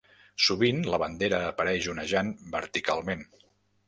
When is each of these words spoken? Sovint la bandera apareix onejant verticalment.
Sovint 0.43 0.79
la 0.93 0.99
bandera 1.03 1.41
apareix 1.49 1.89
onejant 1.93 2.31
verticalment. 2.57 3.23